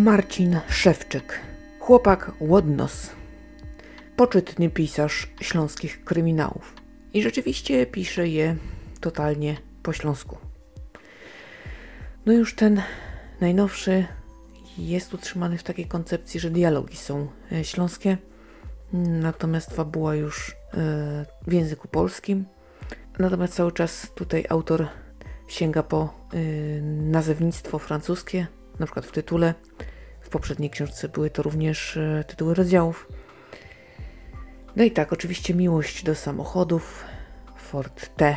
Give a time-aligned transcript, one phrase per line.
[0.00, 1.40] Marcin Szewczyk,
[1.80, 3.10] chłopak Łodnos,
[4.16, 6.74] poczytny pisarz śląskich kryminałów.
[7.12, 8.56] I rzeczywiście pisze je
[9.00, 10.38] totalnie po śląsku.
[12.26, 12.82] No już ten
[13.40, 14.06] najnowszy
[14.78, 18.18] jest utrzymany w takiej koncepcji, że dialogi są e, śląskie,
[18.92, 20.54] natomiast fabuła już e,
[21.46, 22.44] w języku polskim.
[23.18, 24.86] Natomiast cały czas tutaj autor
[25.48, 26.38] sięga po e,
[26.82, 28.46] nazewnictwo francuskie,
[28.78, 29.54] na przykład w tytule.
[30.30, 33.08] W poprzedniej książce były to również tytuły rozdziałów.
[34.76, 37.04] No i tak, oczywiście miłość do samochodów,
[37.56, 38.36] Ford T.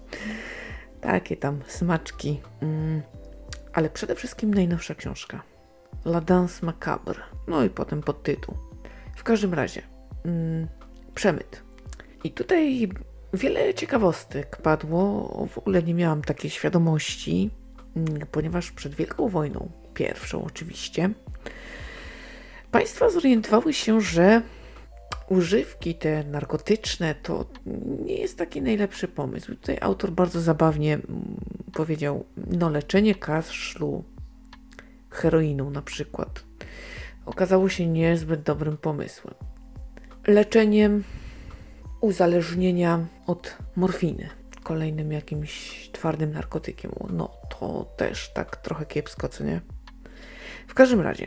[1.00, 2.40] Takie tam smaczki.
[2.60, 3.02] Mm.
[3.72, 5.42] Ale przede wszystkim najnowsza książka.
[6.04, 7.20] La Danse Macabre.
[7.46, 8.54] No i potem podtytuł.
[9.16, 9.82] W każdym razie,
[10.24, 10.68] mm,
[11.14, 11.62] przemyt.
[12.24, 12.88] I tutaj
[13.32, 15.46] wiele ciekawostek padło.
[15.50, 17.50] W ogóle nie miałam takiej świadomości,
[17.96, 21.10] mm, ponieważ przed Wielką Wojną, pierwszą oczywiście,
[22.70, 24.42] państwa zorientowały się, że
[25.28, 27.44] używki te narkotyczne to
[28.04, 29.46] nie jest taki najlepszy pomysł.
[29.46, 31.06] Tutaj autor bardzo zabawnie mm,
[31.72, 34.04] powiedział, no leczenie kaszlu
[35.10, 36.44] heroiną na przykład
[37.26, 39.34] okazało się niezbyt dobrym pomysłem.
[40.26, 41.04] Leczeniem
[42.00, 44.28] uzależnienia od morfiny,
[44.62, 49.60] kolejnym jakimś twardym narkotykiem, no to też tak trochę kiepsko, co nie?
[50.68, 51.26] W każdym razie,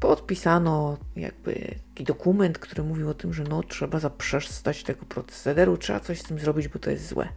[0.00, 6.00] podpisano jakby taki dokument, który mówił o tym, że no trzeba zaprzestać tego procederu, trzeba
[6.00, 7.28] coś z tym zrobić, bo to jest złe.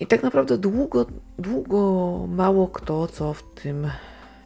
[0.00, 1.06] I tak naprawdę długo,
[1.38, 3.90] długo mało kto co w tym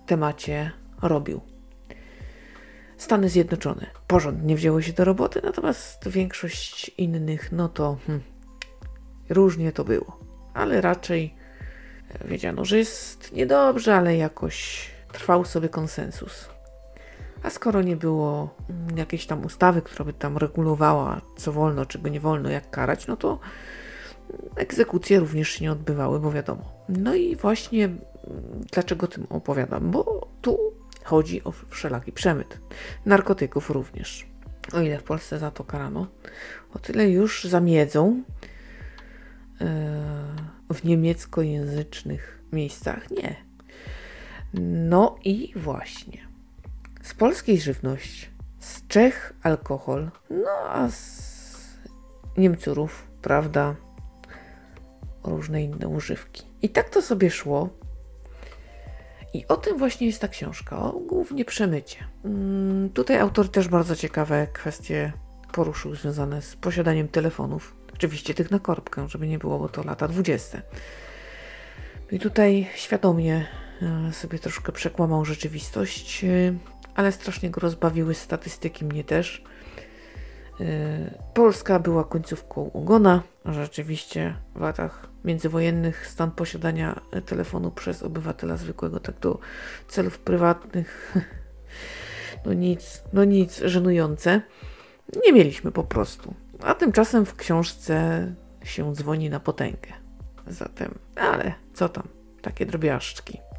[0.06, 0.70] temacie
[1.03, 1.41] robił.
[2.97, 8.25] Stany Zjednoczone porządnie wzięły się do roboty, natomiast większość innych, no to hmm,
[9.29, 10.19] różnie to było.
[10.55, 11.35] Ale raczej
[12.25, 16.48] wiedziano, że jest niedobrze, ale jakoś trwał sobie konsensus.
[17.42, 22.08] A skoro nie było mm, jakiejś tam ustawy, która by tam regulowała, co wolno, czego
[22.08, 23.39] nie wolno, jak karać, no to
[24.56, 26.84] egzekucje również się nie odbywały, bo wiadomo.
[26.89, 28.01] No i właśnie mm,
[28.72, 29.90] dlaczego tym opowiadam?
[29.90, 30.58] Bo tu
[31.05, 32.58] chodzi o wszelaki przemyt.
[33.06, 34.27] Narkotyków również.
[34.72, 36.06] O ile w Polsce za to karano,
[36.74, 38.22] o tyle już za miedzą
[39.61, 39.67] yy,
[40.74, 43.52] w niemieckojęzycznych miejscach nie.
[44.55, 46.18] No i właśnie.
[47.02, 48.30] Z polskiej żywność,
[48.61, 51.33] z Czech alkohol, no a z
[52.36, 53.74] Niemcurów, prawda,
[55.24, 56.42] różne inne używki.
[56.63, 57.68] I tak to sobie szło.
[59.35, 62.05] I o tym właśnie jest ta książka, o głównie przemycie.
[62.24, 65.13] Mm, tutaj autor też bardzo ciekawe kwestie
[65.52, 67.77] poruszył związane z posiadaniem telefonów.
[67.95, 70.63] Oczywiście tych na korbkę, żeby nie było, bo to lata 20.
[72.11, 73.46] I tutaj świadomie
[74.13, 76.55] sobie troszkę przekłamał rzeczywistość, e,
[76.95, 79.45] ale strasznie go rozbawiły statystyki mnie też.
[80.61, 83.23] E, Polska była końcówką ugona.
[83.45, 89.39] Rzeczywiście w latach międzywojennych stan posiadania telefonu przez obywatela zwykłego tak do
[89.89, 91.14] celów prywatnych
[92.47, 94.41] no nic, no nic, żenujące.
[95.27, 96.35] Nie mieliśmy po prostu.
[96.63, 98.27] A tymczasem w książce
[98.64, 99.93] się dzwoni na potęgę.
[100.47, 102.09] Zatem, ale co tam,
[102.43, 103.52] takie drobiażdżki.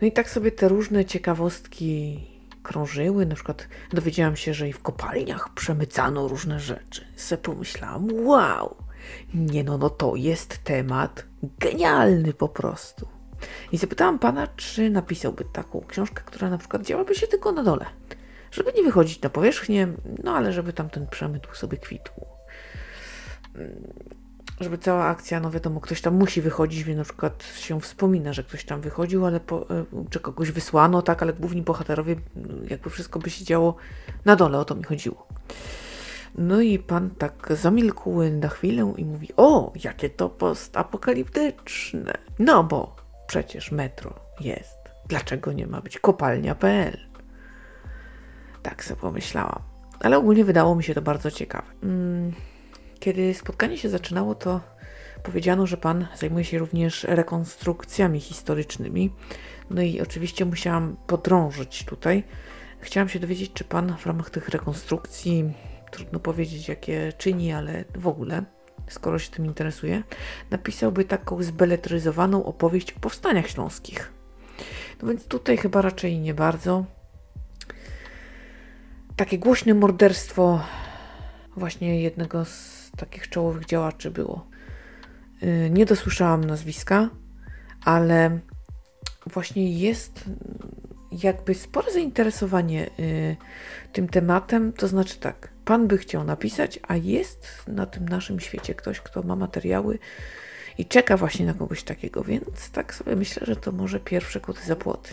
[0.00, 2.20] No i tak sobie te różne ciekawostki
[2.62, 3.26] krążyły.
[3.26, 7.04] Na przykład dowiedziałam się, że i w kopalniach przemycano różne rzeczy.
[7.16, 8.76] Se pomyślałam, wow,
[9.34, 11.24] nie no, no to jest temat
[11.58, 13.08] genialny po prostu.
[13.72, 17.86] I zapytałam pana, czy napisałby taką książkę, która na przykład działaby się tylko na dole.
[18.50, 19.88] Żeby nie wychodzić na powierzchnię,
[20.24, 22.12] no ale żeby tam ten przemyt sobie kwitł
[24.60, 28.44] żeby cała akcja, no wiadomo, ktoś tam musi wychodzić, więc na przykład się wspomina, że
[28.44, 32.16] ktoś tam wychodził, ale po, e, czy kogoś wysłano, tak, ale główni bohaterowie,
[32.70, 33.76] jakby wszystko by się działo
[34.24, 35.26] na dole, o to mi chodziło.
[36.34, 42.12] No i pan tak zamilkł na chwilę i mówi, o, jakie to postapokaliptyczne.
[42.38, 42.96] No bo
[43.26, 44.78] przecież metro jest.
[45.08, 46.98] Dlaczego nie ma być kopalnia.pl?
[48.62, 49.62] Tak sobie pomyślałam.
[50.00, 51.66] Ale ogólnie wydało mi się to bardzo ciekawe.
[51.82, 52.32] Mm
[53.00, 54.60] kiedy spotkanie się zaczynało, to
[55.22, 59.12] powiedziano, że pan zajmuje się również rekonstrukcjami historycznymi.
[59.70, 62.24] No i oczywiście musiałam podrążyć tutaj.
[62.80, 65.52] Chciałam się dowiedzieć, czy pan w ramach tych rekonstrukcji,
[65.90, 68.44] trudno powiedzieć jakie czyni, ale w ogóle,
[68.88, 70.02] skoro się tym interesuje,
[70.50, 74.12] napisałby taką zbeletryzowaną opowieść o powstaniach śląskich.
[75.02, 76.84] No więc tutaj chyba raczej nie bardzo.
[79.16, 80.64] Takie głośne morderstwo
[81.56, 84.46] właśnie jednego z takich czołowych działaczy było.
[85.42, 87.08] Y, nie dosłyszałam nazwiska,
[87.84, 88.38] ale
[89.26, 90.24] właśnie jest
[91.12, 93.36] jakby spore zainteresowanie y,
[93.92, 94.72] tym tematem.
[94.72, 99.22] To znaczy tak, pan by chciał napisać, a jest na tym naszym świecie ktoś, kto
[99.22, 99.98] ma materiały
[100.78, 104.66] i czeka właśnie na kogoś takiego, więc tak sobie myślę, że to może pierwsze koty
[104.66, 105.10] za płoty.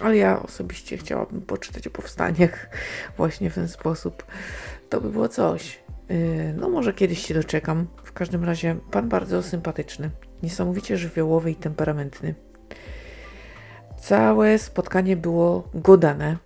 [0.00, 2.68] Ale ja osobiście chciałabym poczytać o powstaniach
[3.16, 4.26] właśnie w ten sposób.
[4.88, 5.78] To by było coś.
[6.12, 7.86] Y, no może kiedyś się doczekam.
[8.04, 10.10] W każdym razie pan bardzo sympatyczny,
[10.42, 12.34] niesamowicie żywiołowy i temperamentny.
[13.98, 16.36] Całe spotkanie było godane.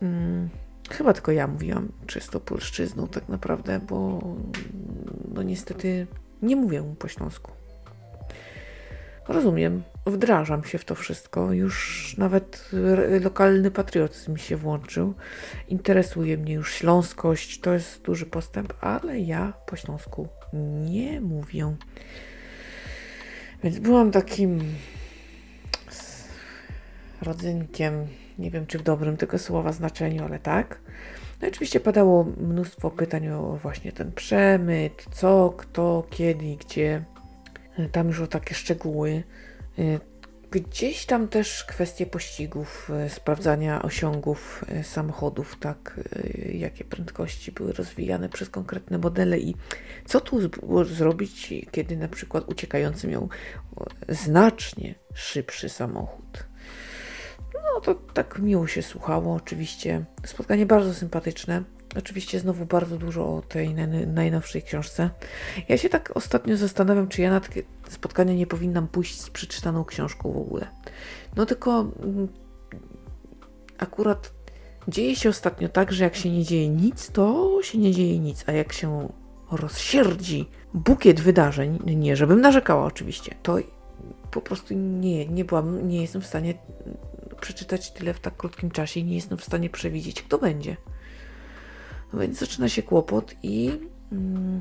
[0.00, 0.48] Hmm,
[0.90, 4.20] chyba tylko ja mówiłam czysto polszczyzną tak naprawdę, bo
[5.34, 6.06] no niestety
[6.42, 7.52] nie mówię po śląsku.
[9.28, 11.52] Rozumiem, wdrażam się w to wszystko.
[11.52, 12.70] Już nawet
[13.20, 15.14] lokalny patriotyzm się włączył.
[15.68, 20.28] Interesuje mnie już śląskość, to jest duży postęp, ale ja po śląsku
[20.90, 21.76] nie mówię.
[23.64, 24.60] Więc byłam takim
[27.22, 28.06] rodzynkiem,
[28.38, 30.80] nie wiem czy w dobrym tego słowa znaczeniu, ale tak.
[31.40, 37.04] No i oczywiście padało mnóstwo pytań o właśnie ten przemyt, co, kto, kiedy gdzie.
[37.92, 39.22] Tam już o takie szczegóły.
[40.50, 46.00] Gdzieś tam też kwestie pościgów, sprawdzania osiągów samochodów, tak,
[46.52, 49.54] jakie prędkości były rozwijane przez konkretne modele i
[50.04, 53.28] co tu było zrobić, kiedy na przykład uciekający miał
[54.08, 56.46] znacznie szybszy samochód.
[57.54, 60.04] No to tak miło się słuchało, oczywiście.
[60.24, 61.62] Spotkanie bardzo sympatyczne.
[61.98, 63.74] Oczywiście znowu bardzo dużo o tej
[64.06, 65.10] najnowszej książce.
[65.68, 69.84] Ja się tak ostatnio zastanawiam, czy ja na takie spotkanie nie powinnam pójść z przeczytaną
[69.84, 70.66] książką w ogóle.
[71.36, 72.28] No tylko mm,
[73.78, 74.32] akurat
[74.88, 78.44] dzieje się ostatnio tak, że jak się nie dzieje nic, to się nie dzieje nic,
[78.46, 79.08] a jak się
[79.50, 83.58] rozsierdzi bukiet wydarzeń, nie żebym narzekała oczywiście, to
[84.30, 86.54] po prostu nie, nie byłam, nie jestem w stanie
[87.40, 90.76] przeczytać tyle w tak krótkim czasie i nie jestem w stanie przewidzieć, kto będzie.
[92.12, 93.72] No więc zaczyna się kłopot i
[94.12, 94.60] mm,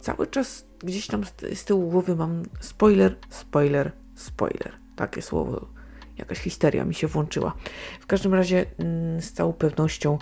[0.00, 1.24] cały czas gdzieś tam
[1.54, 4.72] z, tyłu głowy mam spoiler, spoiler, spoiler.
[4.96, 5.68] Takie słowo,
[6.18, 7.54] jakaś histeria mi się włączyła.
[8.00, 10.18] W każdym razie mm, z całą pewnością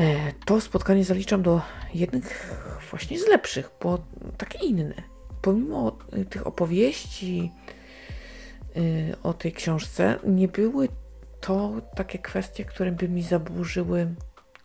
[0.00, 1.60] e, to spotkanie zaliczam do
[1.94, 2.54] jednych
[2.90, 3.98] właśnie z lepszych, bo
[4.38, 4.94] takie inne.
[5.42, 7.52] Pomimo e, tych opowieści,
[8.76, 10.88] Y, o tej książce, nie były
[11.40, 14.14] to takie kwestie, które by mi zaburzyły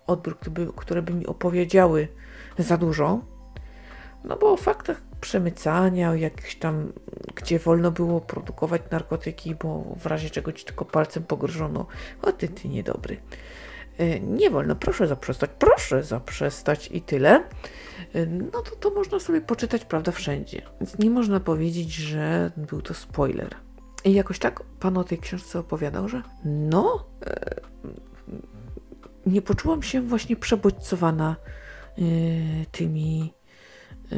[0.09, 2.07] odbiór, które by, które by mi opowiedziały
[2.57, 3.21] za dużo.
[4.23, 6.93] No bo o faktach przemycania, jakichś tam,
[7.35, 11.85] gdzie wolno było produkować narkotyki, bo w razie czego ci tylko palcem pogrożono,
[12.21, 13.17] o ty, ty niedobry.
[13.99, 17.43] Y, nie wolno, proszę zaprzestać, proszę zaprzestać i tyle.
[18.15, 20.61] Y, no to to można sobie poczytać, prawda, wszędzie.
[20.81, 23.55] Więc nie można powiedzieć, że był to spoiler.
[24.05, 27.55] I jakoś tak pan o tej książce opowiadał, że no, e,
[29.29, 32.01] nie poczułam się właśnie przebodźcowana e,
[32.71, 33.33] tymi
[34.11, 34.15] e,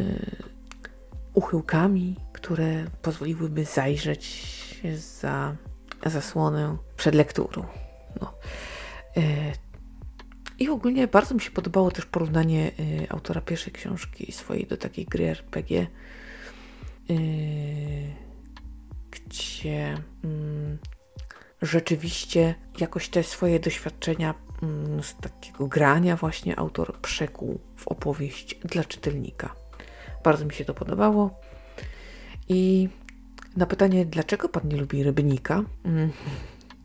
[1.33, 4.51] uchyłkami, które pozwoliłyby zajrzeć
[4.95, 5.55] za
[6.05, 7.65] zasłonę przed lekturą.
[8.21, 8.33] No.
[10.59, 12.71] I ogólnie bardzo mi się podobało też porównanie
[13.09, 15.87] autora pierwszej książki swojej do takiej gry RPG
[19.11, 20.77] gdzie mm,
[21.61, 24.33] rzeczywiście jakoś te swoje doświadczenia
[25.01, 29.55] z takiego grania właśnie autor przekuł w opowieść dla czytelnika.
[30.23, 31.39] Bardzo mi się to podobało.
[32.49, 32.89] I
[33.57, 36.11] na pytanie, dlaczego pan nie lubi rybnika, mm,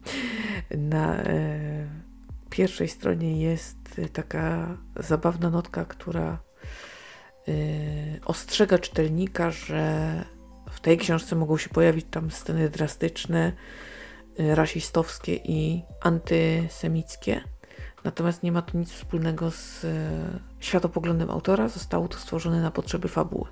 [0.94, 1.86] na e,
[2.50, 6.38] pierwszej stronie jest taka zabawna notka, która
[7.48, 7.52] e,
[8.24, 10.24] ostrzega czytelnika, że
[10.70, 13.52] w tej książce mogą się pojawić tam sceny drastyczne,
[14.40, 17.55] y, rasistowskie i antysemickie.
[18.06, 19.88] Natomiast nie ma to nic wspólnego z y,
[20.60, 21.68] światopoglądem autora.
[21.68, 23.48] Zostało to stworzone na potrzeby fabuły.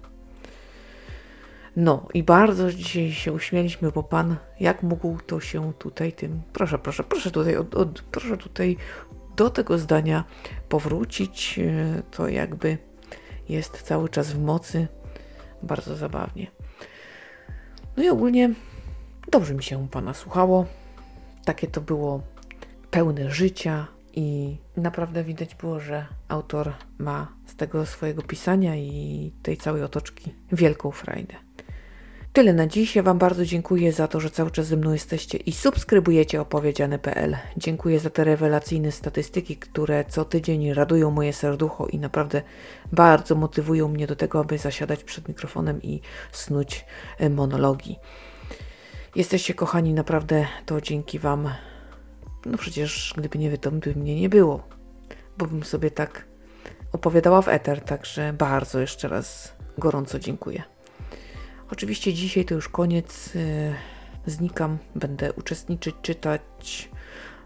[1.76, 6.42] No i bardzo dzisiaj się uśmieliśmy, bo pan, jak mógł to się tutaj tym.
[6.52, 8.76] Proszę, proszę, proszę tutaj, od, od, proszę tutaj
[9.36, 10.24] do tego zdania
[10.68, 11.58] powrócić.
[11.58, 12.78] Y, to jakby
[13.48, 14.88] jest cały czas w mocy.
[15.62, 16.46] Bardzo zabawnie.
[17.96, 18.50] No i ogólnie
[19.30, 20.66] dobrze mi się pana słuchało.
[21.44, 22.22] Takie to było
[22.90, 29.56] pełne życia i naprawdę widać było, że autor ma z tego swojego pisania i tej
[29.56, 31.34] całej otoczki wielką frajdę.
[32.34, 32.96] Tyle na dziś.
[32.96, 37.36] Ja Wam bardzo dziękuję za to, że cały czas ze mną jesteście i subskrybujecie opowiedziane.pl.
[37.56, 42.42] Dziękuję za te rewelacyjne statystyki, które co tydzień radują moje serducho i naprawdę
[42.92, 46.00] bardzo motywują mnie do tego, aby zasiadać przed mikrofonem i
[46.32, 46.84] snuć
[47.18, 47.96] e, monologi.
[49.16, 51.50] Jesteście kochani, naprawdę to dzięki Wam.
[52.46, 54.68] No przecież gdyby nie Wy, to by mnie nie było,
[55.38, 56.24] bo bym sobie tak
[56.92, 60.62] opowiadała w eter, także bardzo jeszcze raz gorąco dziękuję.
[61.70, 63.36] Oczywiście dzisiaj to już koniec.
[63.36, 63.74] y,
[64.26, 66.90] Znikam, będę uczestniczyć, czytać.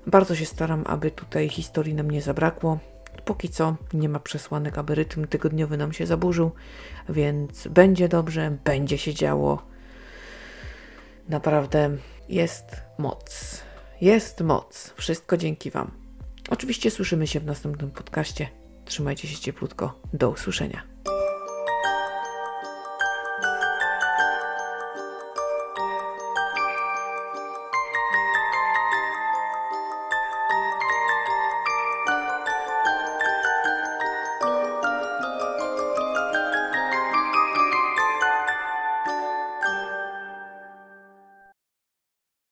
[0.06, 2.78] Bardzo się staram, aby tutaj historii nam nie zabrakło.
[3.24, 6.50] Póki co nie ma przesłanek, aby rytm tygodniowy nam się zaburzył,
[7.08, 9.62] więc będzie dobrze, będzie się działo.
[11.28, 11.96] Naprawdę
[12.28, 13.67] jest moc.
[14.00, 14.94] Jest moc.
[14.96, 15.90] Wszystko dzięki Wam.
[16.50, 18.48] Oczywiście słyszymy się w następnym podcaście.
[18.84, 20.00] Trzymajcie się cieplutko.
[20.12, 20.82] Do usłyszenia.